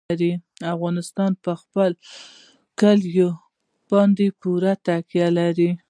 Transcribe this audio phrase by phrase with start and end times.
[0.75, 1.95] افغانستان په خپلو
[2.79, 3.29] کلیو
[3.89, 5.71] باندې پوره تکیه لري.